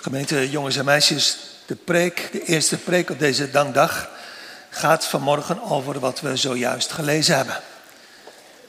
[0.00, 4.08] Gemeente jongens en meisjes, de preek, de eerste preek op deze dankdag,
[4.70, 7.60] gaat vanmorgen over wat we zojuist gelezen hebben.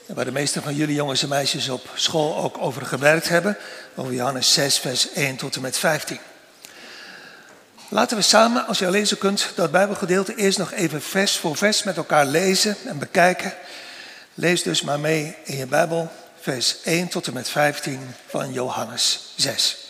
[0.08, 3.58] En waar de meeste van jullie jongens en meisjes op school ook over gewerkt hebben,
[3.96, 6.20] over Johannes 6, vers 1 tot en met 15.
[7.90, 11.84] Laten we samen, als je lezen kunt, dat Bijbelgedeelte eerst nog even vers voor vers
[11.84, 13.54] met elkaar lezen en bekijken.
[14.34, 19.34] Lees dus maar mee in je Bijbel, vers 1 tot en met 15 van Johannes
[19.36, 19.89] 6.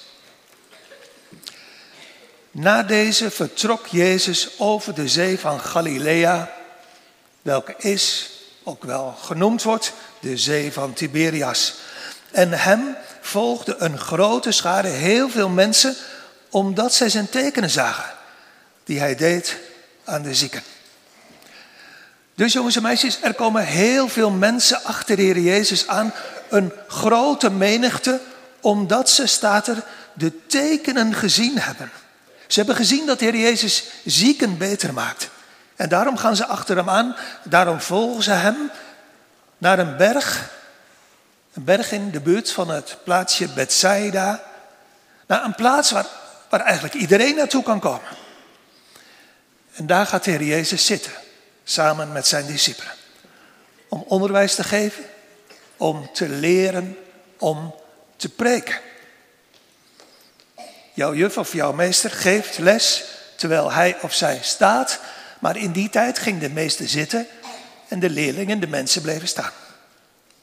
[2.51, 6.51] Na deze vertrok Jezus over de zee van Galilea,
[7.41, 8.29] welke is,
[8.63, 11.73] ook wel genoemd wordt, de zee van Tiberias.
[12.31, 15.95] En hem volgde een grote schare, heel veel mensen,
[16.49, 18.13] omdat zij zijn tekenen zagen,
[18.83, 19.57] die hij deed
[20.03, 20.63] aan de zieken.
[22.35, 26.13] Dus jongens en meisjes, er komen heel veel mensen achter de Heer Jezus aan,
[26.49, 28.19] een grote menigte,
[28.61, 31.91] omdat ze, staat er, de tekenen gezien hebben.
[32.49, 35.29] Ze hebben gezien dat de Heer Jezus zieken beter maakt.
[35.75, 38.71] En daarom gaan ze achter hem aan, daarom volgen ze hem
[39.57, 40.51] naar een berg.
[41.53, 44.43] Een berg in de buurt van het plaatsje Bethsaida.
[45.27, 46.05] Naar een plaats waar,
[46.49, 48.09] waar eigenlijk iedereen naartoe kan komen.
[49.73, 51.11] En daar gaat de Heer Jezus zitten,
[51.63, 52.93] samen met zijn discipelen.
[53.89, 55.03] Om onderwijs te geven,
[55.77, 56.97] om te leren,
[57.37, 57.75] om
[58.15, 58.79] te preken.
[60.99, 63.03] Jouw juf of jouw meester geeft les
[63.35, 64.99] terwijl hij of zij staat,
[65.39, 67.27] maar in die tijd ging de meester zitten
[67.87, 69.51] en de leerlingen, de mensen bleven staan.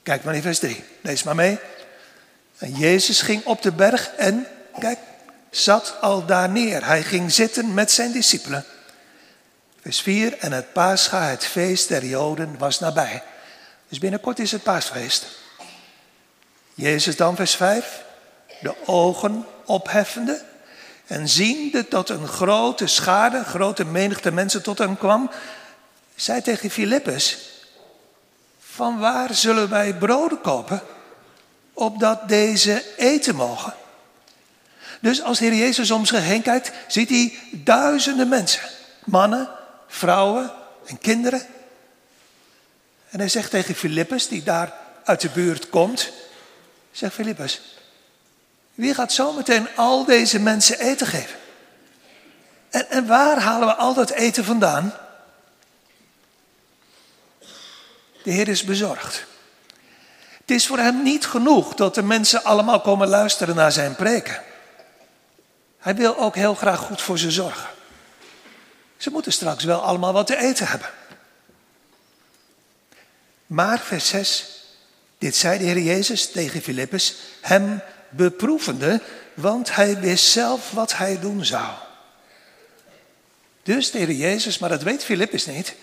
[0.02, 1.58] Kijk maar in vers 3, lees maar mee.
[2.58, 4.46] En Jezus ging op de berg en,
[4.78, 4.98] kijk,
[5.50, 6.84] zat al daar neer.
[6.84, 8.64] Hij ging zitten met zijn discipelen.
[9.80, 13.22] Vers 4, en het paascha, het feest der Joden, was nabij.
[13.88, 15.26] Dus binnenkort is het paasfeest.
[16.74, 18.02] Jezus dan, vers 5,
[18.60, 20.42] de ogen opheffende
[21.06, 25.30] en ziende dat een grote schade, grote menigte mensen tot hem kwam,
[26.14, 27.38] zei tegen Filippus,
[28.60, 30.82] van waar zullen wij broden kopen,
[31.72, 33.74] opdat deze eten mogen?
[35.00, 38.62] Dus als de Heer Jezus om zich heen kijkt, ziet hij duizenden mensen,
[39.04, 39.48] mannen,
[39.88, 40.52] vrouwen
[40.86, 41.46] en kinderen.
[43.10, 44.74] En hij zegt tegen Filippus, die daar
[45.04, 46.12] uit de buurt komt,
[46.90, 47.60] zegt Filippus,
[48.76, 51.36] wie gaat zometeen al deze mensen eten geven?
[52.70, 54.94] En, en waar halen we al dat eten vandaan?
[58.22, 59.24] De Heer is bezorgd.
[60.40, 64.42] Het is voor hem niet genoeg dat de mensen allemaal komen luisteren naar zijn preken.
[65.78, 67.68] Hij wil ook heel graag goed voor ze zorgen.
[68.96, 70.90] Ze moeten straks wel allemaal wat te eten hebben.
[73.46, 74.46] Maar vers 6,
[75.18, 77.82] dit zei de Heer Jezus tegen Filippus, hem
[78.16, 79.00] beproevende,
[79.34, 81.70] want hij wist zelf wat hij doen zou.
[83.62, 85.74] Dus de Heer Jezus, maar dat weet Filippus niet.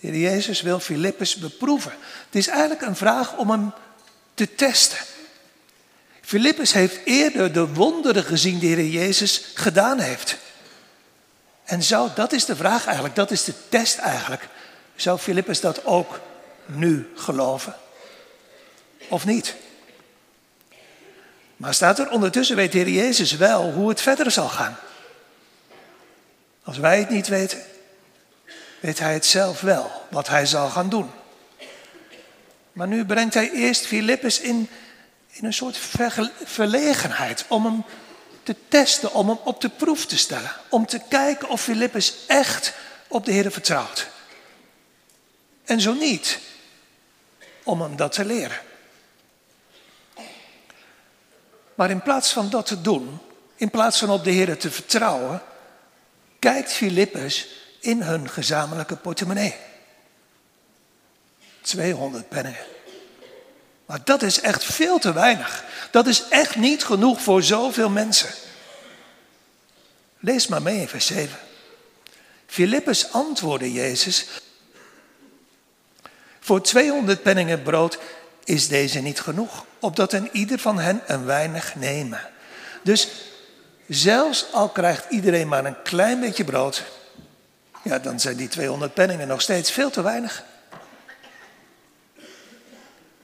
[0.00, 1.92] De Heer Jezus wil Filippus beproeven.
[2.26, 3.72] Het is eigenlijk een vraag om hem
[4.34, 4.98] te testen.
[6.20, 10.36] Filippus heeft eerder de wonderen gezien die de Heer Jezus gedaan heeft.
[11.64, 14.48] En zou, dat is de vraag eigenlijk, dat is de test eigenlijk.
[14.96, 16.20] Zou Filippus dat ook
[16.66, 17.74] nu geloven?
[19.08, 19.54] Of niet?
[21.60, 24.76] Maar staat er ondertussen weet de Heer Jezus wel hoe het verder zal gaan.
[26.62, 27.62] Als wij het niet weten,
[28.80, 31.10] weet Hij het zelf wel, wat Hij zal gaan doen.
[32.72, 34.68] Maar nu brengt Hij eerst Filippus in,
[35.30, 35.78] in een soort
[36.44, 37.84] verlegenheid om hem
[38.42, 40.52] te testen, om hem op de proef te stellen.
[40.68, 42.72] Om te kijken of Filippus echt
[43.08, 44.08] op de Heer vertrouwt.
[45.64, 46.38] En zo niet,
[47.62, 48.69] om hem dat te leren.
[51.80, 53.18] Maar in plaats van dat te doen,
[53.56, 55.42] in plaats van op de Heer te vertrouwen,
[56.38, 57.48] kijkt Filippus
[57.78, 59.56] in hun gezamenlijke portemonnee.
[61.60, 62.64] 200 penningen.
[63.86, 65.64] Maar dat is echt veel te weinig.
[65.90, 68.30] Dat is echt niet genoeg voor zoveel mensen.
[70.18, 71.38] Lees maar mee in vers 7.
[72.46, 74.26] Filippus antwoordde Jezus:
[76.40, 77.98] Voor 200 penningen brood
[78.44, 82.20] is deze niet genoeg, opdat een ieder van hen een weinig nemen.
[82.82, 83.08] Dus
[83.88, 86.84] zelfs al krijgt iedereen maar een klein beetje brood,
[87.82, 90.44] ja, dan zijn die 200 penningen nog steeds veel te weinig.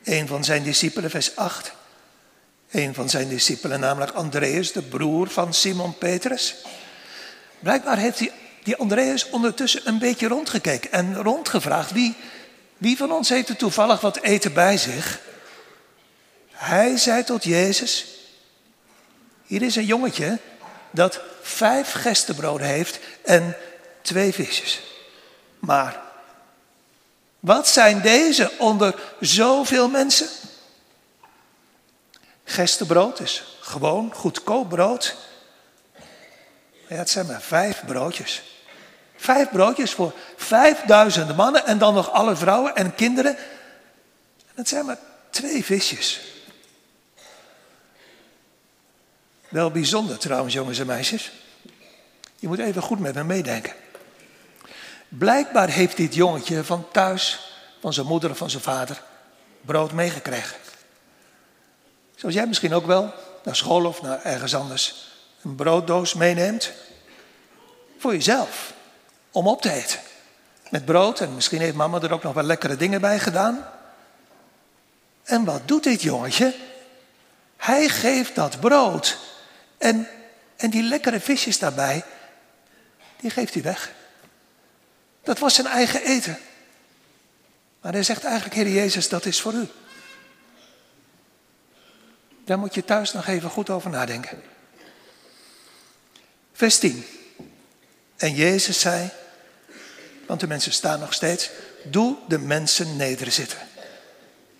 [0.04, 1.72] Een van zijn discipelen, vers 8.
[2.70, 6.54] Een van zijn discipelen, namelijk Andreas, de broer van Simon Petrus.
[7.58, 8.32] Blijkbaar heeft die,
[8.62, 12.16] die Andreas ondertussen een beetje rondgekeken en rondgevraagd wie,
[12.76, 15.20] wie van ons heeft er toevallig wat eten bij zich?
[16.56, 18.06] Hij zei tot Jezus,
[19.44, 20.38] hier is een jongetje
[20.90, 23.56] dat vijf gestenbroden heeft en
[24.02, 24.80] twee visjes.
[25.58, 26.00] Maar
[27.40, 30.28] wat zijn deze onder zoveel mensen?
[32.44, 35.16] Gestenbrood is gewoon goedkoop brood.
[36.88, 38.42] Ja, het zijn maar vijf broodjes.
[39.16, 43.36] Vijf broodjes voor vijfduizend mannen en dan nog alle vrouwen en kinderen.
[43.36, 44.98] En het zijn maar
[45.30, 46.20] twee visjes.
[49.56, 51.32] Wel bijzonder trouwens, jongens en meisjes.
[52.36, 53.72] Je moet even goed met me meedenken.
[55.08, 57.50] Blijkbaar heeft dit jongetje van thuis,
[57.80, 59.02] van zijn moeder of van zijn vader,
[59.60, 60.56] brood meegekregen.
[62.14, 63.12] Zoals jij misschien ook wel
[63.44, 65.08] naar school of naar ergens anders
[65.42, 66.72] een brooddoos meeneemt.
[67.98, 68.72] Voor jezelf,
[69.30, 70.00] om op te eten.
[70.70, 73.68] Met brood en misschien heeft mama er ook nog wel lekkere dingen bij gedaan.
[75.22, 76.54] En wat doet dit jongetje?
[77.56, 79.25] Hij geeft dat brood
[79.78, 80.08] en,
[80.56, 82.04] en die lekkere visjes daarbij,
[83.20, 83.92] die geeft hij weg.
[85.22, 86.38] Dat was zijn eigen eten.
[87.80, 89.68] Maar hij zegt eigenlijk, Heer Jezus, dat is voor u.
[92.44, 94.42] Daar moet je thuis nog even goed over nadenken.
[96.52, 97.06] Vers 10.
[98.16, 99.10] En Jezus zei,
[100.26, 101.50] want de mensen staan nog steeds,
[101.82, 103.58] doe de mensen nederzitten.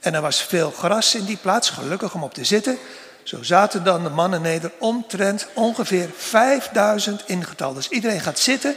[0.01, 2.79] En er was veel gras in die plaats, gelukkig om op te zitten.
[3.26, 7.75] Zo zaten dan de mannen neder, omtrent ongeveer 5000 in getal.
[7.75, 8.76] Dus iedereen gaat zitten,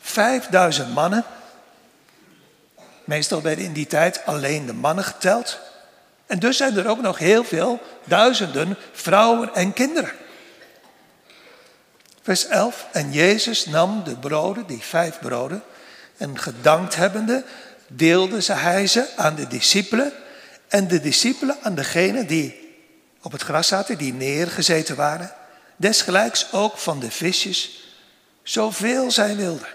[0.00, 1.24] 5000 mannen.
[3.04, 5.58] Meestal werden in die tijd alleen de mannen geteld.
[6.26, 10.12] En dus zijn er ook nog heel veel, duizenden vrouwen en kinderen.
[12.22, 12.86] Vers 11.
[12.92, 15.62] En Jezus nam de broden, die vijf broden,
[16.16, 17.44] en gedankt hebbende,
[17.86, 20.12] deelde ze hij ze aan de discipelen.
[20.68, 22.63] En de discipelen aan degenen die
[23.24, 25.32] op het gras zaten, die neergezeten waren.
[25.76, 27.88] Desgelijks ook van de visjes,
[28.42, 29.68] zoveel zij wilden.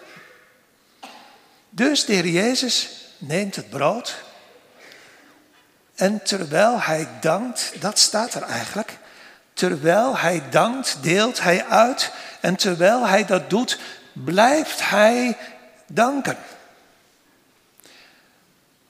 [1.69, 4.23] Dus de Heer Jezus neemt het brood.
[5.95, 8.97] En terwijl hij dankt, dat staat er eigenlijk.
[9.53, 12.11] Terwijl hij dankt, deelt hij uit.
[12.39, 13.79] En terwijl hij dat doet,
[14.13, 15.37] blijft hij
[15.87, 16.37] danken.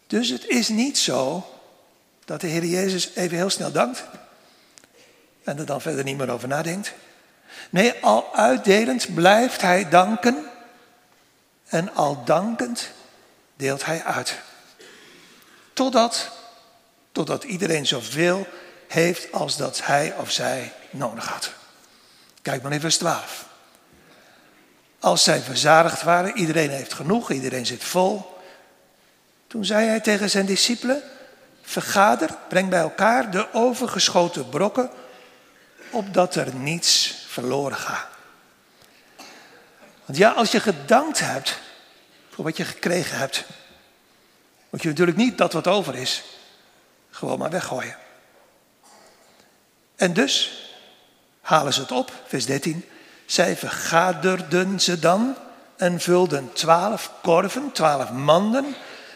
[0.07, 1.49] Dus het is niet zo
[2.25, 4.03] dat de Heer Jezus even heel snel dankt
[5.43, 6.93] en er dan verder niet meer over nadenkt.
[7.69, 10.45] Nee, al uitdelend blijft hij danken
[11.67, 12.91] en al dankend
[13.55, 14.39] deelt hij uit.
[15.73, 16.31] Totdat,
[17.11, 18.47] totdat iedereen zoveel
[18.87, 21.51] heeft als dat hij of zij nodig had.
[22.41, 23.45] Kijk maar in vers 12.
[24.99, 28.37] Als zij verzadigd waren, iedereen heeft genoeg, iedereen zit vol.
[29.47, 31.01] Toen zei hij tegen zijn discipelen,
[31.61, 34.89] vergader, breng bij elkaar de overgeschoten brokken,
[35.91, 38.07] opdat er niets verloren gaat.
[40.05, 41.59] Want ja, als je gedankt hebt
[42.29, 43.45] voor wat je gekregen hebt,
[44.69, 46.23] moet je natuurlijk niet dat wat over is,
[47.09, 47.97] gewoon maar weggooien.
[49.95, 50.63] En dus
[51.41, 52.85] halen ze het op, vers 13.
[53.25, 55.35] Zij vergaderden ze dan
[55.77, 58.75] en vulden twaalf korven, twaalf manden,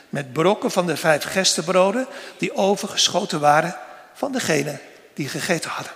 [0.10, 3.76] met brokken van de vijf gestenbroden die overgeschoten waren
[4.14, 4.80] van degene
[5.14, 5.94] die gegeten hadden.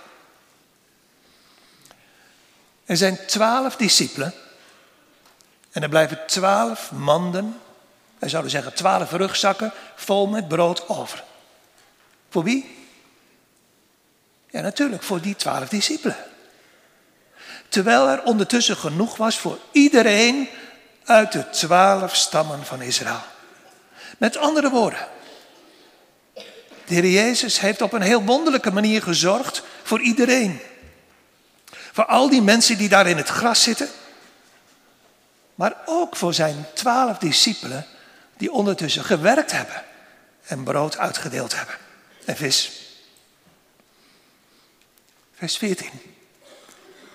[2.88, 4.34] Er zijn twaalf discipelen
[5.70, 7.60] en er blijven twaalf manden,
[8.18, 11.24] wij zouden zeggen twaalf rugzakken, vol met brood over.
[12.30, 12.76] Voor wie?
[14.50, 16.16] Ja, natuurlijk voor die twaalf discipelen.
[17.68, 20.48] Terwijl er ondertussen genoeg was voor iedereen
[21.04, 23.22] uit de twaalf stammen van Israël.
[24.18, 25.08] Met andere woorden,
[26.84, 30.60] de Heer Jezus heeft op een heel wonderlijke manier gezorgd voor iedereen.
[31.98, 33.88] Voor al die mensen die daar in het gras zitten.
[35.54, 37.86] Maar ook voor zijn twaalf discipelen
[38.36, 39.84] die ondertussen gewerkt hebben
[40.46, 41.74] en brood uitgedeeld hebben.
[42.24, 42.72] En vis.
[45.34, 45.90] Vers 14.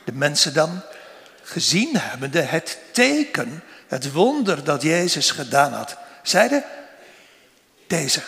[0.05, 0.81] De mensen dan,
[1.43, 6.63] gezien hebbende het teken, het wonder dat Jezus gedaan had, zeiden,
[7.87, 8.21] deze,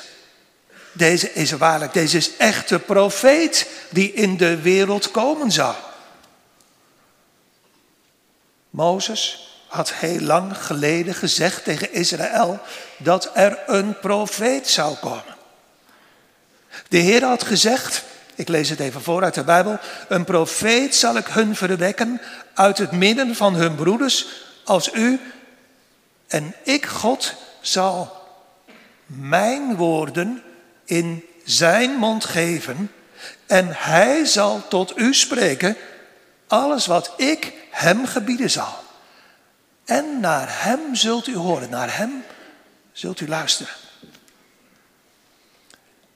[0.91, 5.75] deze is waarlijk, deze is echt de profeet die in de wereld komen zou.
[8.75, 12.59] Mozes had heel lang geleden gezegd tegen Israël
[12.97, 15.35] dat er een profeet zou komen.
[16.87, 18.03] De Heer had gezegd,
[18.35, 22.21] ik lees het even voor uit de Bijbel, een profeet zal ik hun verwekken
[22.53, 24.27] uit het midden van hun broeders
[24.63, 25.19] als u.
[26.27, 28.23] En ik, God, zal
[29.05, 30.43] mijn woorden
[30.85, 32.91] in zijn mond geven
[33.45, 35.77] en hij zal tot u spreken
[36.47, 38.83] alles wat ik hem gebieden zal.
[39.85, 42.23] En naar hem zult u horen, naar hem
[42.91, 43.73] zult u luisteren.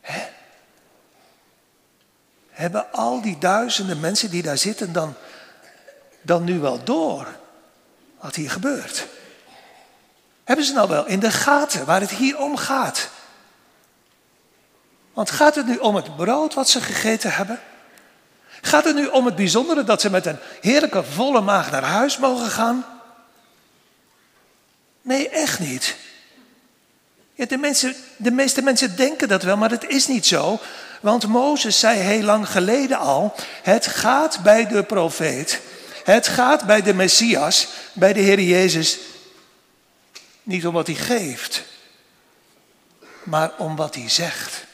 [0.01, 0.27] Hè?
[2.49, 5.13] Hebben al die duizenden mensen die daar zitten dan,
[6.21, 7.27] dan nu wel door
[8.19, 9.07] wat hier gebeurt?
[10.43, 13.09] Hebben ze nou wel in de gaten waar het hier om gaat?
[15.13, 17.59] Want gaat het nu om het brood wat ze gegeten hebben?
[18.61, 22.17] Gaat het nu om het bijzondere dat ze met een heerlijke volle maag naar huis
[22.17, 22.85] mogen gaan?
[25.01, 25.95] Nee, echt niet.
[27.33, 30.59] Ja, de, mensen, de meeste mensen denken dat wel, maar het is niet zo.
[31.01, 35.61] Want Mozes zei heel lang geleden al: het gaat bij de profeet,
[36.03, 38.97] het gaat bij de Messias, bij de Heer Jezus,
[40.43, 41.63] niet om wat hij geeft,
[43.23, 44.67] maar om wat hij zegt.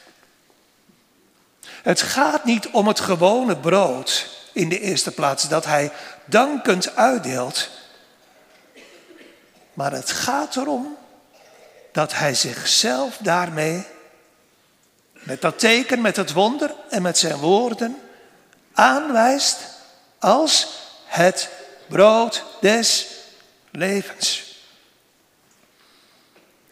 [1.86, 5.92] Het gaat niet om het gewone brood in de eerste plaats dat hij
[6.24, 7.68] dankend uitdeelt.
[9.72, 10.96] Maar het gaat erom
[11.92, 13.84] dat hij zichzelf daarmee,
[15.12, 17.96] met dat teken, met het wonder en met zijn woorden,
[18.72, 19.58] aanwijst
[20.18, 20.68] als
[21.04, 21.48] het
[21.88, 23.06] brood des
[23.70, 24.56] levens.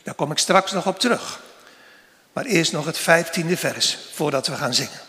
[0.02, 1.42] Daar kom ik straks nog op terug.
[2.34, 5.03] Maar eerst nog het vijftiende vers voordat we gaan zingen.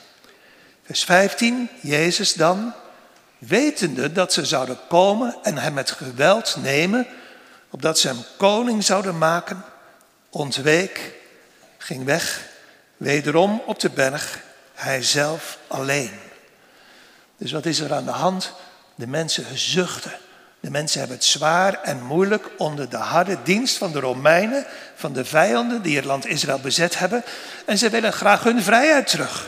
[0.86, 2.74] Vers 15, Jezus dan,
[3.38, 7.08] wetende dat ze zouden komen en hem met geweld nemen,
[7.70, 9.64] opdat ze hem koning zouden maken,
[10.30, 11.14] ontweek,
[11.78, 12.48] ging weg,
[12.98, 14.40] wederom op de berg,
[14.74, 16.12] hij zelf alleen.
[17.38, 18.54] Dus wat is er aan de hand?
[18.96, 20.14] De mensen zuchten.
[20.60, 24.66] De mensen hebben het zwaar en moeilijk onder de harde dienst van de Romeinen,
[24.96, 27.24] van de vijanden die het land Israël bezet hebben.
[27.66, 29.48] En ze willen graag hun vrijheid terug.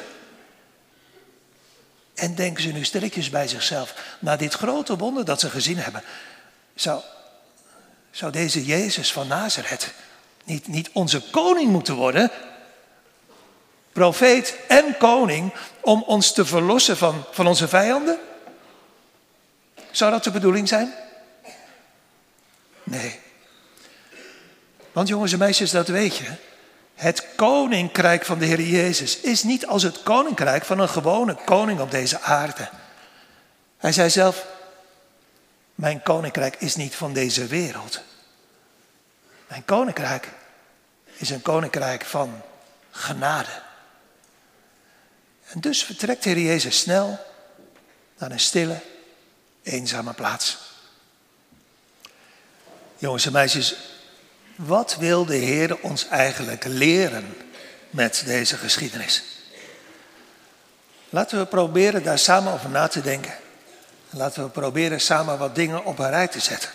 [2.18, 6.04] En denken ze nu stilletjes bij zichzelf, na dit grote wonder dat ze gezien hebben,
[6.76, 7.02] zou,
[8.12, 9.94] zou deze Jezus van Nazareth
[10.44, 12.32] niet, niet onze koning moeten worden?
[13.92, 18.18] Profeet en koning om ons te verlossen van, van onze vijanden?
[19.92, 20.94] Zou dat de bedoeling zijn?
[22.84, 23.20] Nee.
[24.92, 26.32] Want jongens en meisjes, dat weet je.
[26.98, 31.80] Het koninkrijk van de Heer Jezus is niet als het koninkrijk van een gewone koning
[31.80, 32.70] op deze aarde.
[33.78, 34.46] Hij zei zelf,
[35.76, 38.02] mijn koninkrijk is niet van deze wereld.
[39.48, 40.30] Mijn koninkrijk
[41.14, 42.42] is een koninkrijk van
[42.92, 43.62] genade.
[45.48, 47.20] En dus vertrekt de Heer Jezus snel
[48.18, 48.80] naar een stille,
[49.64, 50.58] eenzame plaats.
[52.98, 53.76] Jongens en meisjes,
[54.58, 57.36] wat wil de Heer ons eigenlijk leren
[57.90, 59.24] met deze geschiedenis?
[61.10, 63.34] Laten we proberen daar samen over na te denken.
[64.10, 66.70] Laten we proberen samen wat dingen op een rij te zetten.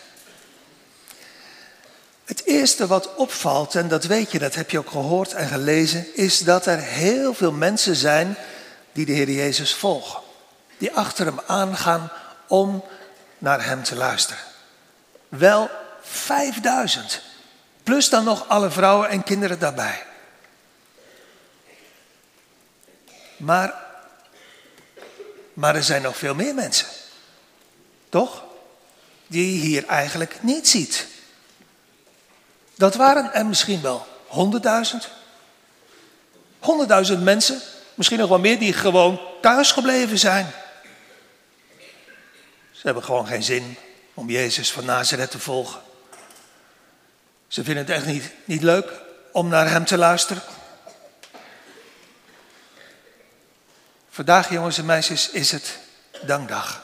[2.25, 6.17] Het eerste wat opvalt, en dat weet je, dat heb je ook gehoord en gelezen,
[6.17, 8.37] is dat er heel veel mensen zijn
[8.93, 10.21] die de Heer Jezus volgen.
[10.79, 12.11] Die achter hem aangaan
[12.47, 12.85] om
[13.39, 14.43] naar hem te luisteren.
[15.29, 15.71] Wel
[16.03, 17.32] 5000.
[17.83, 20.05] Plus dan nog alle vrouwen en kinderen daarbij.
[23.37, 23.75] Maar,
[25.53, 26.87] maar er zijn nog veel meer mensen.
[28.09, 28.45] Toch?
[29.27, 31.07] Die je hier eigenlijk niet ziet.
[32.75, 35.09] Dat waren er misschien wel honderdduizend.
[36.59, 37.61] Honderdduizend mensen,
[37.95, 40.53] misschien nog wel meer, die gewoon thuis gebleven zijn.
[42.71, 43.77] Ze hebben gewoon geen zin
[44.15, 45.81] om Jezus van Nazareth te volgen.
[47.53, 48.93] Ze vinden het echt niet, niet leuk
[49.33, 50.43] om naar hem te luisteren.
[54.11, 55.79] Vandaag, jongens en meisjes, is het
[56.23, 56.83] dankdag.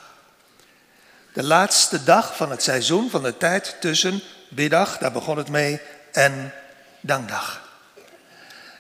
[1.32, 5.80] De laatste dag van het seizoen, van de tijd tussen biddag, daar begon het mee,
[6.12, 6.54] en
[7.00, 7.70] dankdag.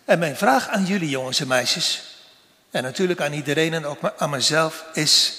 [0.04, 2.02] En mijn vraag aan jullie, jongens en meisjes,
[2.70, 5.34] en natuurlijk aan iedereen en ook aan mezelf, is: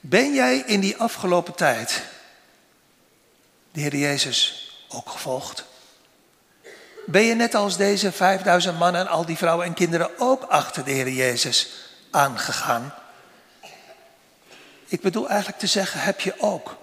[0.00, 2.02] Ben jij in die afgelopen tijd
[3.72, 5.64] de Heer Jezus ook gevolgd?
[7.06, 10.84] Ben je net als deze 5000 mannen en al die vrouwen en kinderen ook achter
[10.84, 11.68] de Heer Jezus
[12.10, 12.94] aangegaan?
[14.86, 16.76] Ik bedoel eigenlijk te zeggen, heb je ook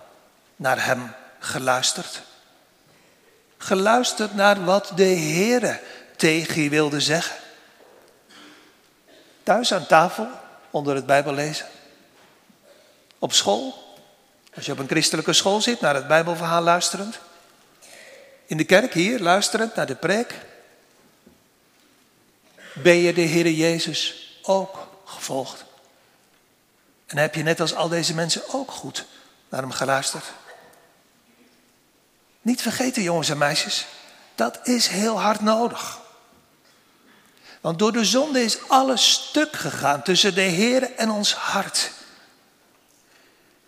[0.56, 2.22] naar Hem geluisterd?
[3.58, 5.82] Geluisterd naar wat de Heer
[6.16, 7.36] tegen je wilde zeggen?
[9.44, 10.28] Thuis aan tafel,
[10.70, 11.66] onder het Bijbellezen?
[13.20, 13.96] Op school?
[14.56, 17.20] Als je op een christelijke school zit, naar het Bijbelverhaal luisterend?
[18.48, 20.36] In de kerk hier, luisterend naar de preek,
[22.74, 25.66] ben je de Heer Jezus ook gevolgd?
[27.06, 29.06] En heb je net als al deze mensen ook goed
[29.50, 30.26] naar hem geluisterd?
[32.42, 33.86] Niet vergeten, jongens en meisjes,
[34.36, 36.00] dat is heel hard nodig.
[37.62, 41.92] Want door de zonde is alles stuk gegaan tussen de Heer en ons hart.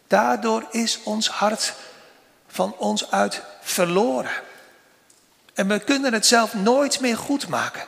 [0.07, 1.73] Daardoor is ons hart
[2.47, 4.47] van ons uit verloren.
[5.59, 7.85] En we kunnen het zelf nooit meer goed maken.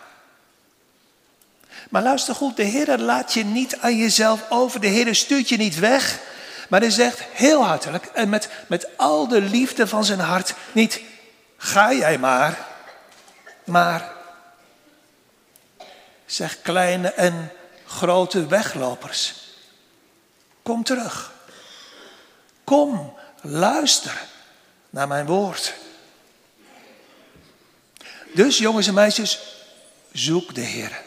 [1.90, 4.82] Maar luister goed, de Heer laat je niet aan jezelf over.
[4.82, 6.20] De Heer stuurt je niet weg.
[6.70, 11.02] Maar hij zegt heel hartelijk en met, met al de liefde van zijn hart niet,
[11.58, 12.68] ga jij maar,
[13.64, 14.12] maar
[16.26, 17.52] zeg kleine en
[17.86, 19.36] grote weglopers,
[20.64, 21.32] kom terug.
[22.64, 24.22] Kom, luister
[24.90, 25.74] naar mijn woord.
[28.34, 29.40] Dus jongens en meisjes,
[30.12, 31.02] zoek de Heer.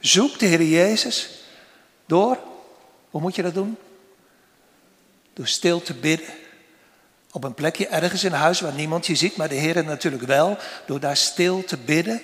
[0.00, 1.28] Zoek de Heer Jezus
[2.06, 2.38] door,
[3.10, 3.76] hoe moet je dat doen?
[5.32, 6.34] Door stil te bidden.
[7.30, 10.58] Op een plekje ergens in huis waar niemand je ziet, maar de Heer natuurlijk wel.
[10.86, 12.22] Door daar stil te bidden.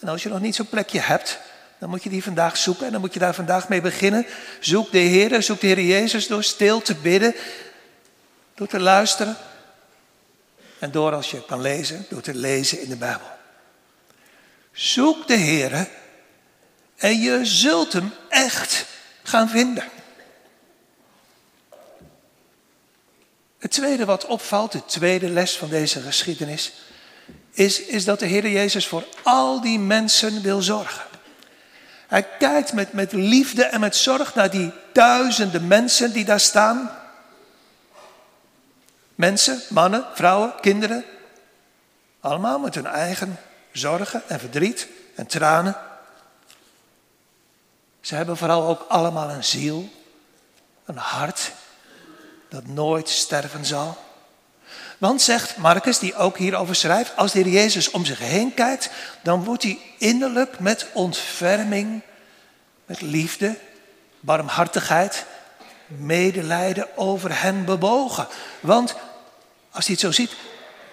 [0.00, 1.38] En als je nog niet zo'n plekje hebt,
[1.78, 4.26] dan moet je die vandaag zoeken en dan moet je daar vandaag mee beginnen.
[4.60, 7.34] Zoek de Heer, zoek de Heer Jezus door stil te bidden,
[8.54, 9.36] door te luisteren.
[10.78, 13.26] En door als je kan lezen, door te lezen in de Bijbel.
[14.72, 15.88] Zoek de Heer
[16.96, 18.86] en je zult hem echt
[19.22, 19.84] gaan vinden.
[23.58, 26.72] Het tweede wat opvalt, de tweede les van deze geschiedenis,
[27.50, 31.04] is, is dat de Heer Jezus voor al die mensen wil zorgen.
[32.06, 36.90] Hij kijkt met, met liefde en met zorg naar die duizenden mensen die daar staan.
[39.16, 41.04] Mensen, mannen, vrouwen, kinderen.
[42.20, 43.38] Allemaal met hun eigen
[43.72, 45.76] zorgen en verdriet en tranen.
[48.00, 49.88] Ze hebben vooral ook allemaal een ziel,
[50.84, 51.52] een hart
[52.48, 53.98] dat nooit sterven zal.
[54.98, 58.90] Want zegt Marcus, die ook hierover schrijft, als de Heer Jezus om zich heen kijkt,
[59.22, 62.02] dan wordt hij innerlijk met ontferming,
[62.86, 63.58] met liefde,
[64.20, 65.24] barmhartigheid,
[65.86, 68.26] medelijden over hen bewogen.
[68.60, 68.94] Want
[69.70, 70.36] als hij het zo ziet,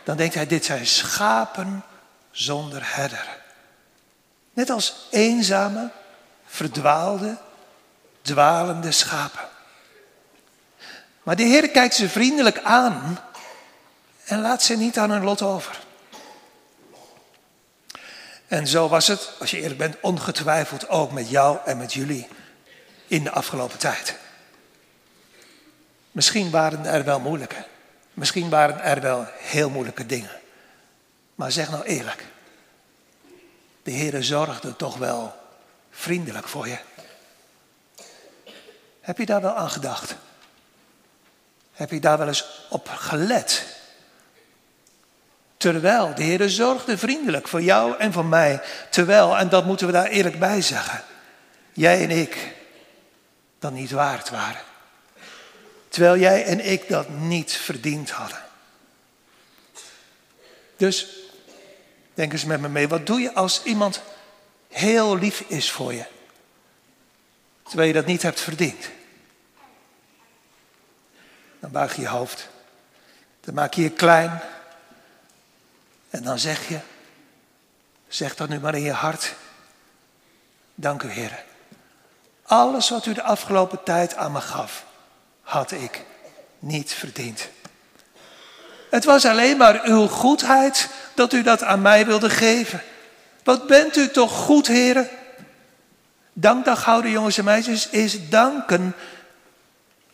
[0.04, 1.84] dan denkt hij, dit zijn schapen
[2.32, 3.38] zonder herder.
[4.54, 5.90] Net als eenzame,
[6.46, 7.38] verdwaalde,
[8.22, 9.48] dwalende schapen.
[11.24, 13.20] Maar de Heer kijkt ze vriendelijk aan
[14.26, 15.80] en laat ze niet aan hun lot over.
[18.48, 22.28] En zo was het, als je eerlijk bent, ongetwijfeld ook met jou en met jullie
[23.08, 24.16] in de afgelopen tijd.
[26.14, 27.66] Misschien waren er wel moeilijke,
[28.14, 30.32] misschien waren er wel heel moeilijke dingen.
[31.36, 32.26] Maar zeg nou eerlijk,
[33.84, 35.36] de Heer zorgde toch wel
[35.92, 36.78] vriendelijk voor je.
[39.02, 40.16] Heb je daar wel aan gedacht?
[41.74, 43.66] Heb je daar wel eens op gelet?
[45.58, 48.62] Terwijl de Heer zorgde vriendelijk voor jou en voor mij.
[48.90, 51.04] Terwijl, en dat moeten we daar eerlijk bij zeggen,
[51.72, 52.56] jij en ik
[53.60, 54.62] dat niet waard waren.
[55.94, 58.42] Terwijl jij en ik dat niet verdiend hadden.
[60.78, 61.08] Dus,
[62.14, 64.02] denk eens met me mee, wat doe je als iemand
[64.70, 66.06] heel lief is voor je?
[67.64, 68.90] Terwijl je dat niet hebt verdiend.
[71.60, 72.50] Dan buig je je hoofd.
[73.40, 74.42] Dan maak je je klein.
[76.10, 76.80] En dan zeg je,
[78.08, 79.34] zeg dat nu maar in je hart.
[80.76, 81.44] Dank u Heer.
[82.44, 84.86] Alles wat u de afgelopen tijd aan me gaf,
[85.44, 86.02] had ik
[86.60, 87.50] niet verdiend.
[88.90, 92.82] Het was alleen maar uw goedheid dat u dat aan mij wilde geven.
[93.44, 95.10] Wat bent u toch goed, heren?
[96.34, 98.96] Dankdag houden, jongens en meisjes, is danken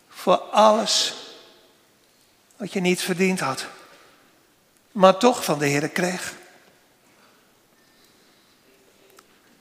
[0.09, 1.13] voor alles
[2.57, 3.65] wat je niet verdiend had,
[4.91, 6.33] maar toch van de Heer kreeg.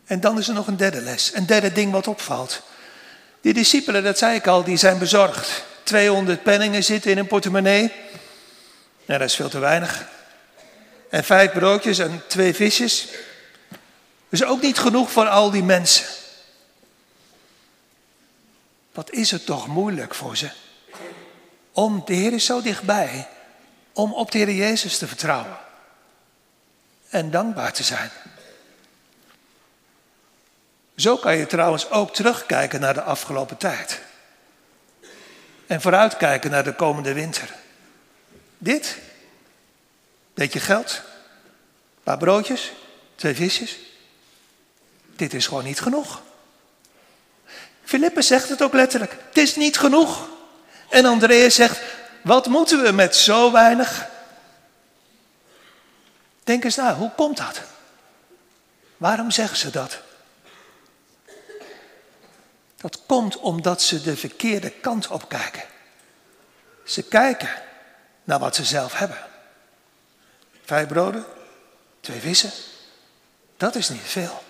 [0.04, 2.62] En dan is er nog een derde les, een derde ding wat opvalt.
[3.40, 5.64] Die discipelen, dat zei ik al, die zijn bezorgd.
[5.82, 7.92] 200 penningen zitten in een portemonnee.
[9.06, 10.06] Nou, dat is veel te weinig.
[11.10, 13.08] En vijf broodjes en twee visjes.
[14.28, 16.06] Dus ook niet genoeg voor al die mensen.
[18.92, 20.50] Wat is het toch moeilijk voor ze?
[21.72, 23.28] Om, de Heer is zo dichtbij,
[23.92, 25.58] om op de Heer Jezus te vertrouwen.
[27.08, 28.10] En dankbaar te zijn.
[30.98, 34.00] Zo kan je trouwens ook terugkijken naar de afgelopen tijd.
[35.66, 37.54] En vooruitkijken naar de komende winter.
[38.58, 38.98] Dit,
[40.34, 41.02] beetje geld,
[41.96, 42.72] een paar broodjes,
[43.14, 43.78] twee visjes.
[45.16, 46.22] Dit is gewoon niet genoeg.
[47.84, 49.16] Filippus zegt het ook letterlijk.
[49.28, 50.28] Het is niet genoeg.
[50.88, 51.80] En Andreas zegt,
[52.22, 54.06] wat moeten we met zo weinig?
[56.44, 57.60] Denk eens na, hoe komt dat?
[58.96, 60.06] Waarom zeggen ze dat?
[62.80, 65.62] Dat komt omdat ze de verkeerde kant op kijken.
[66.84, 67.50] Ze kijken
[68.24, 69.18] naar wat ze zelf hebben.
[70.64, 71.24] Vijf broden,
[72.00, 72.50] twee vissen,
[73.56, 74.42] dat is niet veel.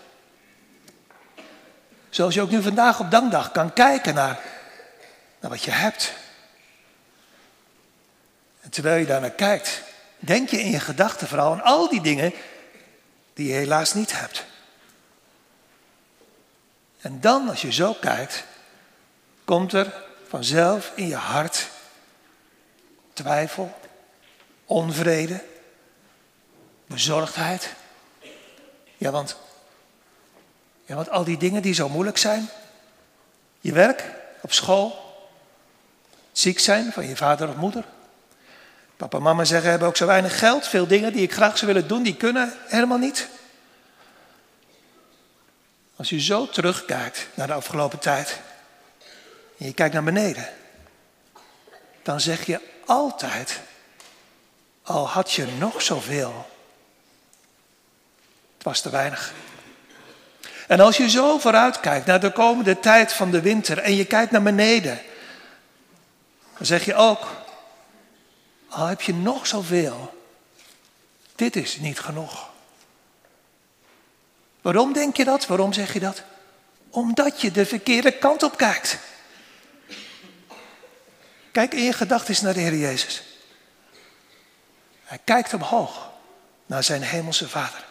[2.10, 4.40] Zoals je ook nu vandaag op dankdag kan kijken naar,
[5.40, 6.12] naar wat je hebt.
[8.60, 9.82] En terwijl je daar naar kijkt,
[10.18, 12.32] denk je in je gedachten vooral aan al die dingen
[13.34, 14.44] die je helaas niet hebt.
[17.00, 18.44] En dan, als je zo kijkt,
[19.44, 19.92] komt er
[20.28, 21.68] vanzelf in je hart
[23.12, 23.74] twijfel,
[24.64, 25.40] onvrede,
[26.86, 27.74] bezorgdheid.
[28.96, 29.36] Ja, want,
[30.84, 32.48] ja, want al die dingen die zo moeilijk zijn,
[33.60, 34.04] je werk
[34.40, 35.16] op school,
[36.32, 37.84] ziek zijn van je vader of moeder.
[38.96, 41.72] Papa en mama zeggen hebben ook zo weinig geld, veel dingen die ik graag zou
[41.72, 43.28] willen doen, die kunnen helemaal niet.
[45.98, 48.40] Als je zo terugkijkt naar de afgelopen tijd
[49.58, 50.48] en je kijkt naar beneden,
[52.02, 53.60] dan zeg je altijd,
[54.82, 56.50] al had je nog zoveel,
[58.56, 59.32] het was te weinig.
[60.66, 64.04] En als je zo vooruit kijkt naar de komende tijd van de winter en je
[64.04, 65.00] kijkt naar beneden,
[66.56, 67.26] dan zeg je ook,
[68.68, 70.14] al heb je nog zoveel,
[71.34, 72.50] dit is niet genoeg.
[74.68, 75.46] Waarom denk je dat?
[75.46, 76.22] Waarom zeg je dat?
[76.90, 78.98] Omdat je de verkeerde kant op kijkt.
[81.52, 83.22] Kijk in je gedachten naar de Heer Jezus.
[85.04, 86.10] Hij kijkt omhoog
[86.66, 87.84] naar zijn hemelse Vader.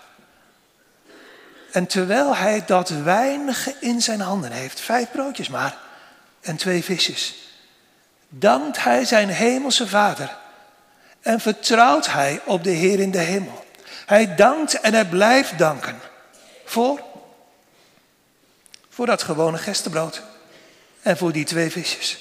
[1.72, 5.78] En terwijl hij dat weinige in zijn handen heeft, vijf broodjes maar
[6.42, 7.36] en twee visjes,
[8.30, 10.38] dankt hij zijn hemelse Vader
[11.22, 13.66] en vertrouwt hij op de Heer in de hemel.
[14.06, 16.07] Hij dankt en hij blijft danken.
[16.68, 17.02] Voor?
[18.90, 20.22] Voor dat gewone gestenbrood.
[21.02, 22.18] En voor die twee visjes.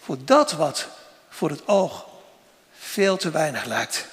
[0.00, 0.88] Voor dat wat
[1.28, 2.06] voor het oog
[2.78, 4.06] veel te weinig lijkt.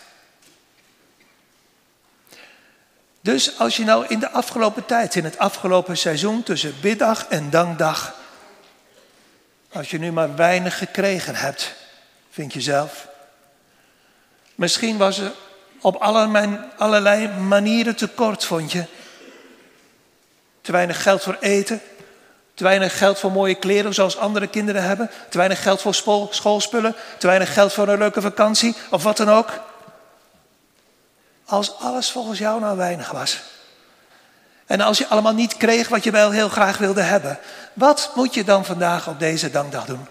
[3.22, 7.50] Dus als je nou in de afgelopen tijd, in het afgelopen seizoen tussen biddag en
[7.50, 8.16] dankdag,
[9.72, 11.74] als je nu maar weinig gekregen hebt,
[12.30, 13.08] vind je zelf.
[14.56, 15.32] Misschien was er
[15.86, 15.96] op
[16.78, 18.86] allerlei manieren tekort, vond je.
[20.62, 21.82] Te weinig geld voor eten,
[22.54, 25.94] te weinig geld voor mooie kleren zoals andere kinderen hebben, te weinig geld voor
[26.30, 29.50] schoolspullen, te weinig geld voor een leuke vakantie of wat dan ook.
[31.46, 33.42] Als alles volgens jou nou weinig was.
[34.66, 37.40] En als je allemaal niet kreeg wat je wel heel graag wilde hebben,
[37.74, 40.08] wat moet je dan vandaag op deze dankdag doen?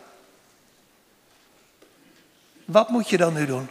[2.65, 3.69] Wat moet je dan nu doen?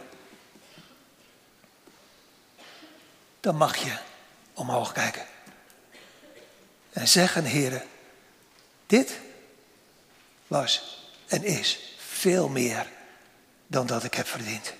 [3.44, 3.96] Dan mag je
[4.54, 5.22] omhoog kijken.
[6.92, 7.82] En zeggen, heren,
[8.86, 9.18] dit
[10.46, 12.86] was en is veel meer
[13.66, 14.72] dan dat ik heb verdiend.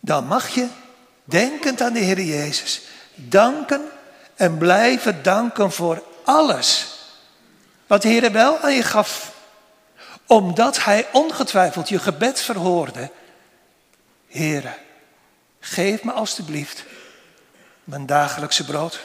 [0.00, 0.68] Dan mag je,
[1.24, 2.82] denkend aan de Heer Jezus,
[3.14, 3.90] danken
[4.34, 6.98] en blijven danken voor alles
[7.86, 9.34] wat de Heer wel aan je gaf.
[10.26, 13.10] Omdat Hij ongetwijfeld je gebed verhoorde.
[14.26, 14.74] Heren,
[15.60, 16.84] Geef me alstublieft
[17.84, 19.00] mijn dagelijkse brood.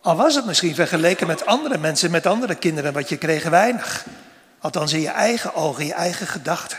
[0.00, 4.06] Al was het misschien vergeleken met andere mensen, met andere kinderen, wat je kreeg weinig.
[4.58, 6.78] Althans in je eigen ogen, je eigen gedachten.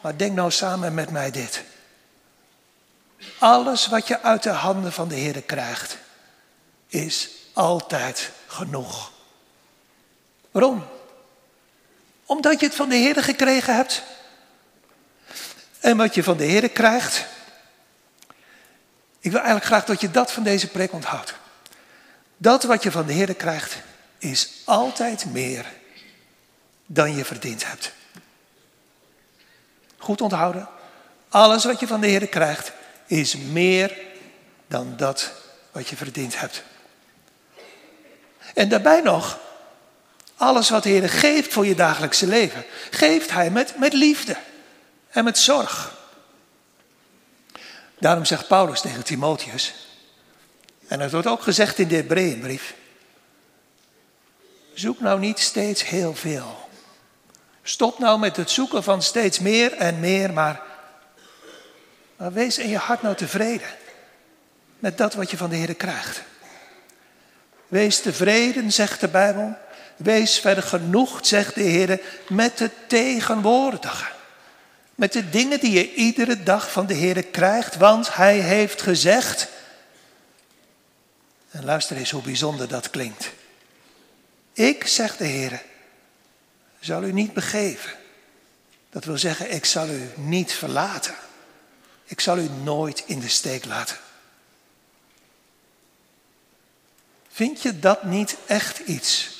[0.00, 1.64] Maar denk nou samen met mij dit.
[3.38, 5.98] Alles wat je uit de handen van de Heer krijgt,
[6.86, 9.12] is altijd genoeg.
[10.50, 10.86] Waarom?
[12.26, 14.02] Omdat je het van de Heer gekregen hebt.
[15.80, 17.26] En wat je van de Heer krijgt.
[19.20, 21.34] Ik wil eigenlijk graag dat je dat van deze preek onthoudt.
[22.36, 23.76] Dat wat je van de Heer krijgt
[24.18, 25.66] is altijd meer
[26.86, 27.92] dan je verdiend hebt.
[29.98, 30.68] Goed onthouden.
[31.28, 32.72] Alles wat je van de Heer krijgt
[33.06, 33.96] is meer
[34.66, 35.32] dan dat
[35.72, 36.62] wat je verdiend hebt.
[38.54, 39.38] En daarbij nog,
[40.36, 44.36] alles wat de Heer geeft voor je dagelijkse leven, geeft Hij met, met liefde
[45.18, 45.96] en met zorg.
[47.98, 49.74] Daarom zegt Paulus tegen Timotheus,
[50.88, 52.74] en dat wordt ook gezegd in de Hebreeënbrief,
[54.74, 56.68] zoek nou niet steeds heel veel.
[57.62, 60.62] Stop nou met het zoeken van steeds meer en meer, maar,
[62.16, 63.68] wees in je hart nou tevreden.
[64.78, 66.22] met dat wat je van de Heer krijgt.
[67.68, 69.56] Wees tevreden, zegt de Bijbel.
[69.96, 74.16] Wees vergenoegd, zegt de Heer, met het tegenwoordige.
[74.98, 79.48] Met de dingen die je iedere dag van de Heer krijgt, want Hij heeft gezegd.
[81.50, 83.30] En luister eens hoe bijzonder dat klinkt.
[84.52, 85.62] Ik, zegt de Heer,
[86.80, 87.90] zal u niet begeven.
[88.90, 91.14] Dat wil zeggen, ik zal u niet verlaten.
[92.04, 93.96] Ik zal u nooit in de steek laten.
[97.28, 99.30] Vind je dat niet echt iets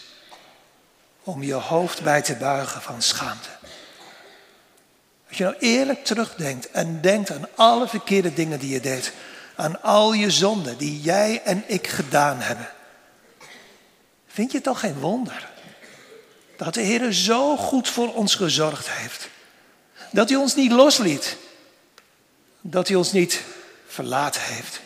[1.22, 3.57] om je hoofd bij te buigen van schaamte?
[5.28, 9.12] Als je nou eerlijk terugdenkt en denkt aan alle verkeerde dingen die je deed,
[9.56, 12.70] aan al je zonden die jij en ik gedaan hebben,
[14.26, 15.48] vind je het toch geen wonder
[16.56, 19.28] dat de Heer zo goed voor ons gezorgd heeft?
[20.10, 21.36] Dat hij ons niet losliet,
[22.60, 23.42] dat hij ons niet
[23.86, 24.80] verlaten heeft.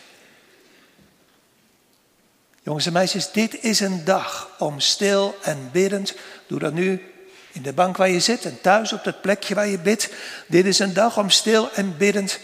[2.63, 6.15] Jongens en meisjes, dit is een dag om stil en biddend,
[6.47, 7.12] doe dat nu
[7.53, 10.09] in de bank waar je zit en thuis op dat plekje waar je bidt.
[10.47, 12.39] Dit is een dag om stil en biddend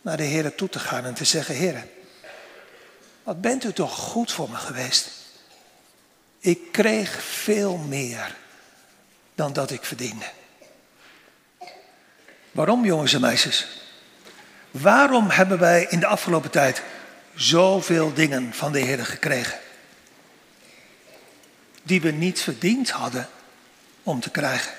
[0.00, 1.86] naar de Heer toe te gaan en te zeggen, Heer,
[3.22, 5.10] wat bent u toch goed voor me geweest.
[6.38, 8.36] Ik kreeg veel meer
[9.34, 10.24] dan dat ik verdiende.
[12.50, 13.66] Waarom, jongens en meisjes?
[14.70, 16.82] Waarom hebben wij in de afgelopen tijd
[17.34, 19.58] zoveel dingen van de Heer gekregen?
[21.82, 23.28] Die we niet verdiend hadden
[24.02, 24.72] om te krijgen.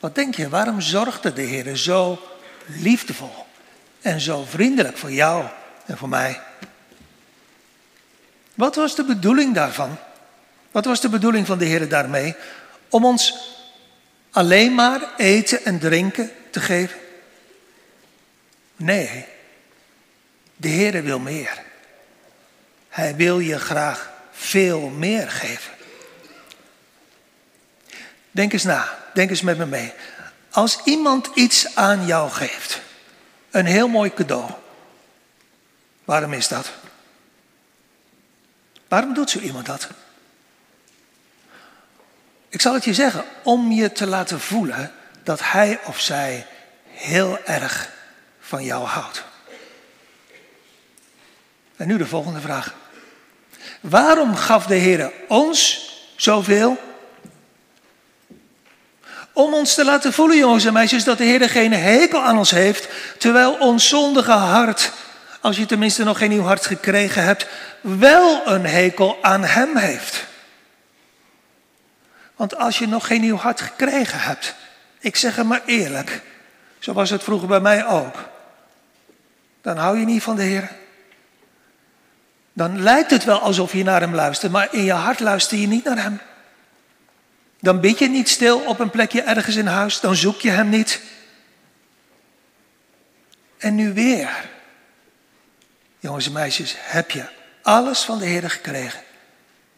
[0.00, 2.28] Wat denk je, waarom zorgde de Heer zo
[2.66, 3.46] liefdevol
[4.00, 5.44] en zo vriendelijk voor jou
[5.86, 6.40] en voor mij?
[8.54, 9.96] Wat was de bedoeling daarvan?
[10.70, 12.34] Wat was de bedoeling van de Heer daarmee?
[12.88, 13.34] Om ons
[14.30, 16.98] alleen maar eten en drinken te geven?
[18.76, 19.26] Nee,
[20.56, 21.62] de Heer wil meer.
[22.88, 25.77] Hij wil je graag veel meer geven.
[28.38, 29.92] Denk eens na, denk eens met me mee.
[30.50, 32.80] Als iemand iets aan jou geeft,
[33.50, 34.50] een heel mooi cadeau,
[36.04, 36.70] waarom is dat?
[38.88, 39.88] Waarom doet zo iemand dat?
[42.48, 46.46] Ik zal het je zeggen, om je te laten voelen dat hij of zij
[46.84, 47.90] heel erg
[48.40, 49.24] van jou houdt.
[51.76, 52.74] En nu de volgende vraag.
[53.80, 56.87] Waarom gaf de Heer ons zoveel?
[59.38, 62.50] Om ons te laten voelen, jongens en meisjes, dat de Heer geen hekel aan ons
[62.50, 64.92] heeft, terwijl ons zondige hart,
[65.40, 67.46] als je tenminste nog geen nieuw hart gekregen hebt,
[67.80, 70.26] wel een hekel aan Hem heeft.
[72.36, 74.54] Want als je nog geen nieuw hart gekregen hebt,
[74.98, 76.20] ik zeg het maar eerlijk,
[76.78, 78.28] zo was het vroeger bij mij ook,
[79.62, 80.70] dan hou je niet van de Heer.
[82.52, 85.66] Dan lijkt het wel alsof je naar Hem luistert, maar in je hart luister je
[85.66, 86.20] niet naar Hem.
[87.60, 90.68] Dan bid je niet stil op een plekje ergens in huis, dan zoek je Hem
[90.68, 91.00] niet.
[93.58, 94.50] En nu weer,
[95.98, 97.28] jongens en meisjes, heb je
[97.62, 99.00] alles van de Heer gekregen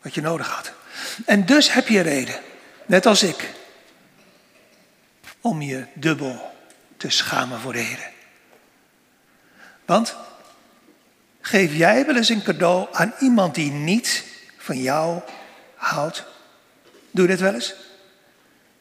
[0.02, 0.72] wat je nodig had.
[1.26, 2.40] En dus heb je reden,
[2.86, 3.50] net als ik,
[5.40, 6.52] om je dubbel
[6.96, 8.10] te schamen voor de Heer.
[9.84, 10.16] Want
[11.40, 14.24] geef jij wel eens een cadeau aan iemand die niet
[14.56, 15.20] van jou
[15.74, 16.29] houdt?
[17.10, 17.74] Doe je dit wel eens?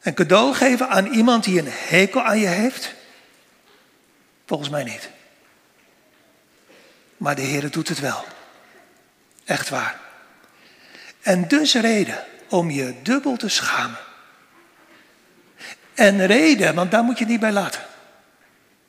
[0.00, 2.94] Een cadeau geven aan iemand die een hekel aan je heeft?
[4.46, 5.10] Volgens mij niet.
[7.16, 8.24] Maar de Heer doet het wel.
[9.44, 10.00] Echt waar.
[11.20, 13.98] En dus reden om je dubbel te schamen.
[15.94, 17.80] En reden, want daar moet je niet bij laten.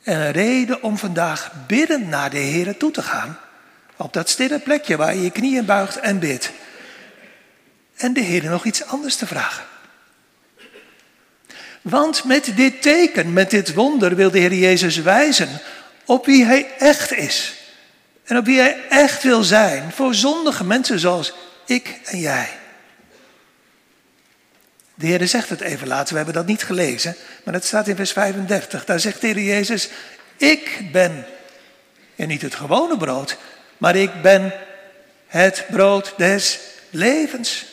[0.02, 3.38] En reden om vandaag bidden naar de Heer toe te gaan.
[3.96, 6.50] Op dat stille plekje waar je je knieën buigt en bidt.
[8.02, 9.64] En de Heer nog iets anders te vragen.
[11.82, 15.60] Want met dit teken, met dit wonder wil de Heer Jezus wijzen
[16.04, 17.54] op wie Hij echt is.
[18.24, 21.32] En op wie Hij echt wil zijn voor zondige mensen zoals
[21.66, 22.48] ik en jij.
[24.94, 27.96] De Heer zegt het even later, we hebben dat niet gelezen, maar het staat in
[27.96, 28.84] vers 35.
[28.84, 29.88] Daar zegt de Heer Jezus,
[30.36, 31.26] ik ben,
[32.16, 33.36] en niet het gewone brood,
[33.78, 34.52] maar ik ben
[35.26, 36.58] het brood des
[36.90, 37.70] levens.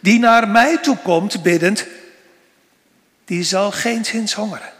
[0.00, 1.86] Die naar mij toe komt biddend,
[3.24, 4.72] die zal geen zins hongeren.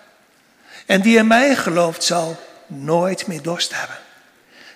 [0.87, 3.97] En die in mij gelooft zal nooit meer dorst hebben.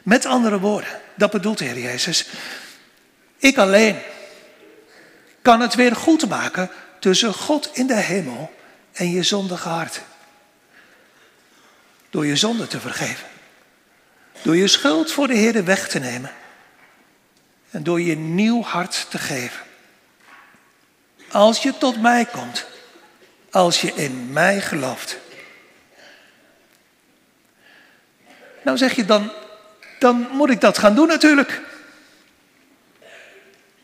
[0.03, 2.27] Met andere woorden, dat bedoelt de Heer Jezus.
[3.39, 3.99] Ik alleen
[5.43, 8.53] kan het weer goed maken tussen God in de hemel
[8.93, 10.01] en je zondige hart.
[12.11, 13.27] Door je zonde te vergeven.
[14.43, 16.33] Door je schuld voor de Heer weg te nemen.
[17.71, 19.61] En door je nieuw hart te geven.
[21.31, 22.67] Als je tot mij komt.
[23.51, 25.19] Als je in mij gelooft.
[28.63, 29.33] Nou zeg je dan,
[29.99, 31.61] dan moet ik dat gaan doen natuurlijk.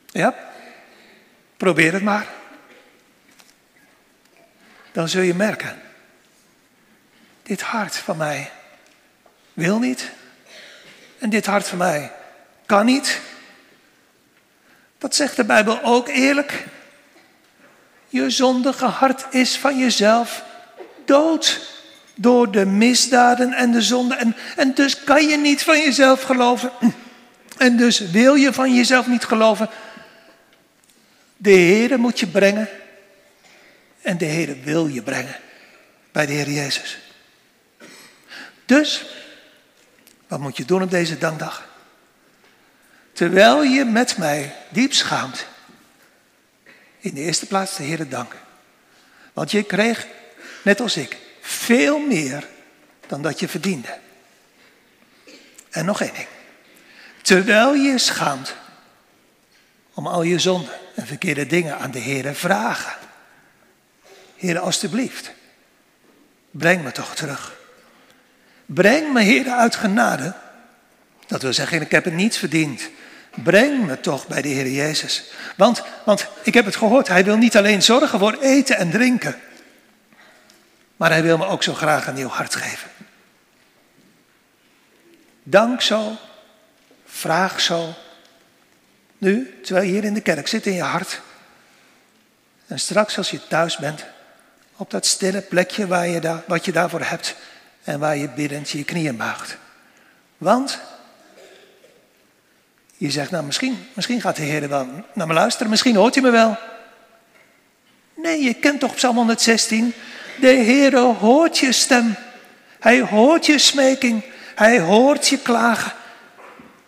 [0.07, 0.35] Ja,
[1.57, 2.27] probeer het maar.
[4.93, 5.83] Dan zul je merken,
[7.43, 8.51] dit hart van mij
[9.53, 10.11] wil niet.
[11.19, 12.13] En dit hart van mij
[12.67, 13.21] kan niet.
[14.99, 16.65] Dat zegt de Bijbel ook eerlijk.
[18.09, 20.45] Je zondige hart is van jezelf
[21.05, 21.61] dood
[22.15, 24.15] door de misdaden en de zonde.
[24.15, 26.71] En, en dus kan je niet van jezelf geloven.
[27.57, 29.69] En dus wil je van jezelf niet geloven.
[31.37, 32.69] De Heer moet je brengen.
[34.03, 35.37] En de Heer wil je brengen
[36.13, 36.99] bij de Heer Jezus.
[38.67, 39.05] Dus,
[40.29, 41.69] wat moet je doen op deze dankdag?
[43.13, 45.47] Terwijl je met mij diep schaamt,
[47.07, 48.39] in de eerste plaats de Heer danken.
[49.33, 50.07] Want je kreeg,
[50.63, 52.49] net als ik, veel meer
[53.07, 53.99] dan dat je verdiende.
[55.71, 56.29] En nog één ding.
[57.23, 58.55] Terwijl je je schaamt
[59.95, 62.95] om al je zonden en verkeerde dingen aan de Heer vragen.
[64.37, 65.33] Heer, alstublieft,
[66.51, 67.57] breng me toch terug.
[68.67, 70.35] Breng me, Heer, uit genade.
[71.27, 72.91] Dat wil zeggen, ik heb het niet verdiend.
[73.43, 75.25] Breng me toch bij de Heer Jezus.
[75.57, 79.41] Want, want ik heb het gehoord, Hij wil niet alleen zorgen voor eten en drinken.
[80.97, 82.91] Maar Hij wil me ook zo graag een nieuw hart geven.
[85.43, 86.17] Dank zo,
[87.05, 87.95] vraag zo.
[89.19, 91.21] Nu, terwijl je hier in de kerk zit in je hart.
[92.67, 94.05] En straks als je thuis bent,
[94.77, 97.35] op dat stille plekje waar je daar, wat je daarvoor hebt
[97.85, 99.57] en waar je biddend je knieën buigt.
[100.37, 100.79] Want
[102.97, 106.23] je zegt, nou misschien, misschien gaat de Heer wel naar me luisteren, misschien hoort hij
[106.23, 106.57] me wel.
[108.15, 109.95] Nee, je kent toch Psalm 116?
[110.41, 112.15] De Heer hoort je stem.
[112.81, 114.25] Hij hoort je smeking.
[114.55, 115.93] Hij hoort je klagen.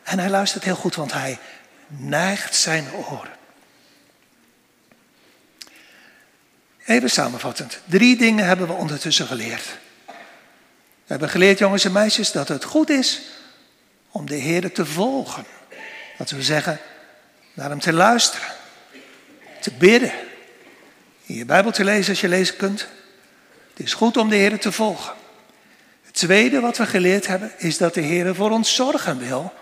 [0.02, 1.38] En hij luistert heel goed, want hij
[1.86, 3.36] neigt zijn oren.
[6.84, 7.80] Even samenvattend.
[7.84, 9.64] Drie dingen hebben we ondertussen geleerd.
[10.06, 10.14] We
[11.14, 13.20] hebben geleerd, jongens en meisjes, dat het goed is
[14.10, 15.44] om de Heer te volgen.
[16.18, 16.78] Dat we zeggen,
[17.52, 18.48] naar hem te luisteren,
[19.60, 20.12] te bidden,
[21.26, 22.88] in je Bijbel te lezen als je lezen kunt.
[23.70, 25.14] Het is goed om de Heer te volgen.
[26.02, 29.52] Het tweede wat we geleerd hebben is dat de Heer voor ons zorgen wil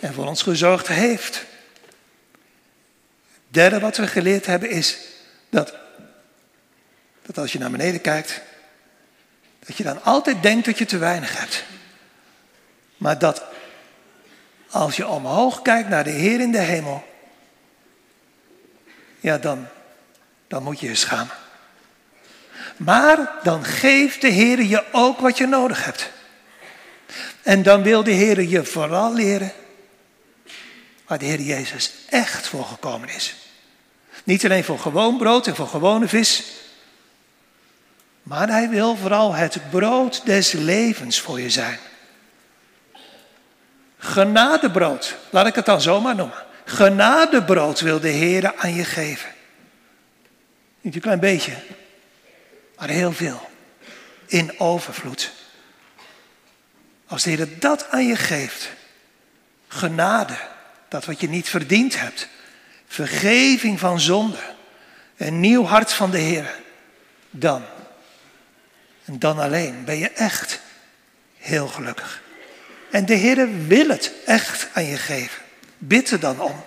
[0.00, 1.34] en voor ons gezorgd heeft.
[3.34, 4.98] Het derde wat we geleerd hebben is
[5.50, 5.74] dat,
[7.22, 8.40] dat als je naar beneden kijkt,
[9.66, 11.64] dat je dan altijd denkt dat je te weinig hebt.
[12.96, 13.42] Maar dat
[14.70, 17.04] als je omhoog kijkt naar de Heer in de hemel,
[19.20, 19.66] ja dan,
[20.48, 21.34] dan moet je je schamen.
[22.76, 26.10] Maar dan geeft de Heer je ook wat je nodig hebt.
[27.42, 29.52] En dan wil de Heer je vooral leren
[31.06, 33.34] waar de Heer Jezus echt voor gekomen is.
[34.24, 36.44] Niet alleen voor gewoon brood en voor gewone vis.
[38.22, 41.78] Maar hij wil vooral het brood des levens voor je zijn.
[44.02, 46.44] Genadebrood, laat ik het dan zomaar noemen.
[46.64, 49.30] Genadebrood wil de Heer aan je geven.
[50.80, 51.52] Niet een klein beetje,
[52.78, 53.50] maar heel veel.
[54.26, 55.32] In overvloed.
[57.06, 58.70] Als de Heer dat aan je geeft,
[59.68, 60.38] genade,
[60.88, 62.28] dat wat je niet verdiend hebt,
[62.86, 64.38] vergeving van zonde,
[65.16, 66.54] een nieuw hart van de Heer,
[67.30, 67.62] dan,
[69.04, 70.60] en dan alleen, ben je echt
[71.36, 72.22] heel gelukkig.
[72.90, 75.42] En de Heer wil het echt aan je geven.
[75.78, 76.64] Bid er dan om.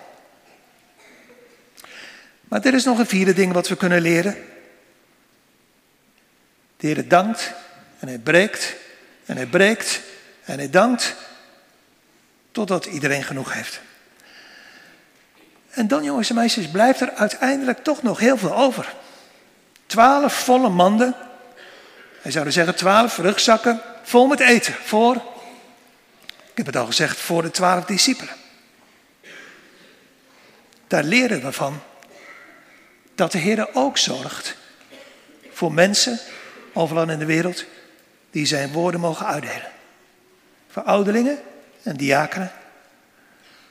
[2.48, 4.36] Maar er is nog een vierde ding wat we kunnen leren.
[6.76, 7.52] De Heer dankt
[7.98, 8.74] en hij breekt
[9.24, 10.00] en hij breekt
[10.44, 11.14] en hij dankt
[12.52, 13.80] totdat iedereen genoeg heeft.
[15.70, 18.94] En dan, jongens en meisjes, blijft er uiteindelijk toch nog heel veel over.
[19.86, 21.14] Twaalf volle manden.
[22.20, 25.33] Hij zou zeggen twaalf rugzakken vol met eten voor,
[26.54, 28.34] ik heb het al gezegd, voor de twaalf discipelen.
[30.86, 31.82] Daar leren we van
[33.14, 34.56] dat de Heer ook zorgt
[35.50, 36.18] voor mensen
[36.72, 37.64] overal in de wereld
[38.30, 39.70] die zijn woorden mogen uitdelen.
[40.68, 41.38] Voor ouderlingen
[41.82, 42.52] en diakenen,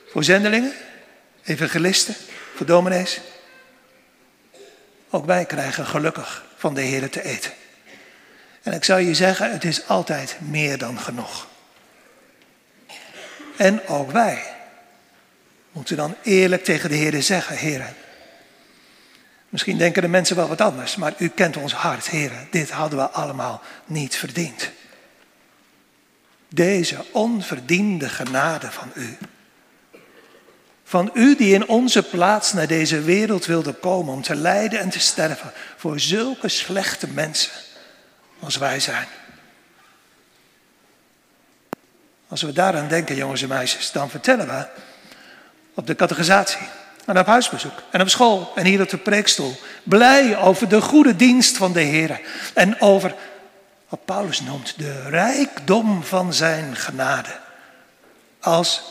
[0.07, 0.73] voor zendelingen,
[1.43, 2.15] evangelisten,
[2.55, 3.21] voor dominees.
[5.09, 7.51] Ook wij krijgen gelukkig van de Heer te eten.
[8.61, 11.51] En ik zou je zeggen, het is altijd meer dan genoeg.
[13.55, 14.43] En ook wij
[15.71, 17.93] moeten dan eerlijk tegen de Heer zeggen, Heer.
[19.49, 22.31] Misschien denken de mensen wel wat anders, maar u kent ons hart, Heer.
[22.51, 24.71] Dit hadden we allemaal niet verdiend.
[26.49, 29.17] Deze onverdiende genade van u.
[30.83, 34.89] Van u die in onze plaats naar deze wereld wilde komen om te lijden en
[34.89, 37.51] te sterven voor zulke slechte mensen
[38.39, 39.07] als wij zijn.
[42.33, 44.67] Als we daaraan denken, jongens en meisjes, dan vertellen we
[45.73, 46.67] op de catechisatie
[47.05, 51.15] en op huisbezoek en op school en hier op de preekstoel blij over de goede
[51.15, 52.21] dienst van de Heer
[52.53, 53.15] en over
[53.89, 57.39] wat Paulus noemt de rijkdom van zijn genade.
[58.39, 58.81] Als,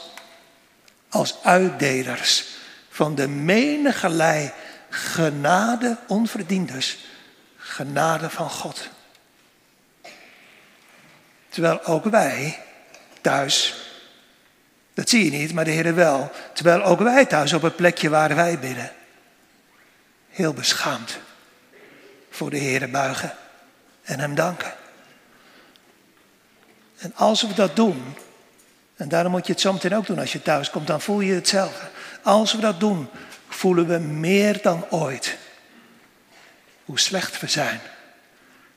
[1.08, 2.46] als uitdelers
[2.90, 4.52] van de menigelei
[4.90, 6.98] genade, onverdiend dus,
[7.56, 8.88] genade van God.
[11.48, 12.58] Terwijl ook wij
[13.22, 13.74] thuis,
[14.94, 16.30] dat zie je niet, maar de Heer wel.
[16.54, 18.92] Terwijl ook wij thuis op het plekje waar wij bidden,
[20.28, 21.18] heel beschaamd
[22.30, 23.34] voor de Heer buigen
[24.02, 24.74] en Hem danken.
[26.98, 28.14] En als we dat doen,
[28.96, 31.34] en daarom moet je het zometeen ook doen als je thuis komt, dan voel je
[31.34, 31.88] hetzelfde.
[32.22, 33.08] Als we dat doen,
[33.48, 35.38] voelen we meer dan ooit
[36.84, 37.80] hoe slecht we zijn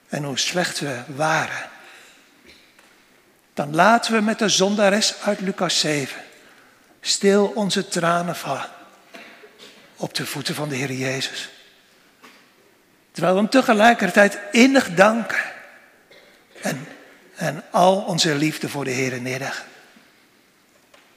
[0.09, 1.69] en hoe slecht we waren
[3.55, 6.21] dan laten we met de zondares uit Lucas 7
[7.01, 8.69] stil onze tranen vallen
[9.95, 11.49] op de voeten van de Heer Jezus.
[13.11, 15.43] Terwijl we hem tegelijkertijd innig danken
[16.61, 16.87] en,
[17.35, 19.65] en al onze liefde voor de Heer neerleggen.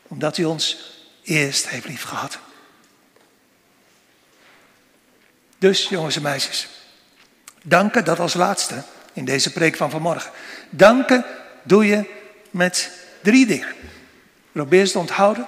[0.03, 2.39] Omdat hij ons eerst heeft lief gehad.
[5.59, 6.69] Dus jongens en meisjes,
[7.63, 8.83] danken dat als laatste
[9.13, 10.31] in deze preek van vanmorgen.
[10.71, 11.25] Danken
[11.63, 12.17] doe je
[12.51, 12.91] met
[13.23, 13.75] drie dingen.
[14.53, 15.47] Probeer ze te onthouden.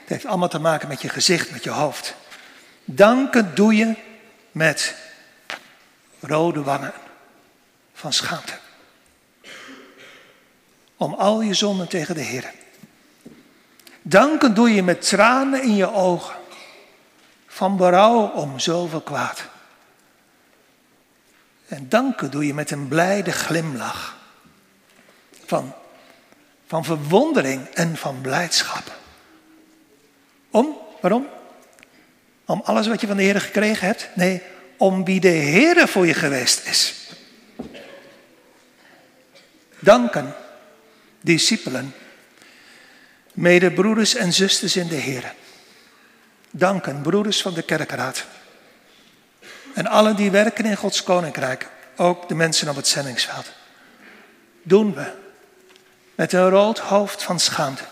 [0.00, 2.14] Het heeft allemaal te maken met je gezicht, met je hoofd.
[2.84, 3.94] Danken doe je
[4.52, 4.94] met
[6.20, 6.92] rode wangen
[7.94, 8.58] van schaamte.
[10.96, 12.50] Om al je zonden tegen de Heer.
[14.02, 16.36] Danken doe je met tranen in je ogen.
[17.46, 19.48] Van berouw om zoveel kwaad.
[21.68, 24.16] En danken doe je met een blijde glimlach.
[25.44, 25.74] Van
[26.70, 28.98] van verwondering en van blijdschap.
[30.50, 31.26] Om, waarom?
[32.44, 34.08] Om alles wat je van de Heer gekregen hebt?
[34.14, 34.42] Nee,
[34.76, 36.94] om wie de Heer voor je geweest is.
[39.78, 40.34] Danken,
[41.20, 41.94] discipelen,
[43.32, 45.34] medebroeders en zusters in de Heer.
[46.50, 48.24] Danken, broeders van de kerkraad.
[49.74, 53.52] En allen die werken in Gods koninkrijk, ook de mensen op het zendingsveld.
[54.62, 55.28] Doen we
[56.20, 57.82] met een rood hoofd van schaamte.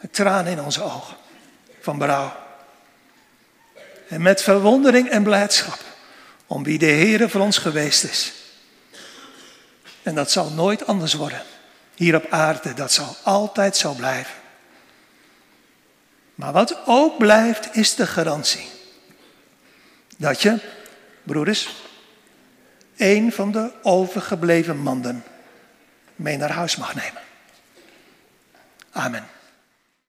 [0.00, 1.16] Met tranen in onze ogen
[1.80, 2.32] van berouw.
[4.08, 5.78] En met verwondering en blijdschap
[6.46, 8.32] om wie de Heer voor ons geweest is.
[10.02, 11.42] En dat zal nooit anders worden.
[11.94, 14.34] Hier op aarde, dat zal altijd zo blijven.
[16.34, 18.68] Maar wat ook blijft, is de garantie.
[20.16, 20.58] Dat je,
[21.22, 21.68] broeders,
[22.96, 25.24] een van de overgebleven mannen
[26.20, 27.22] mee naar huis mag nemen.
[28.92, 29.28] Amen.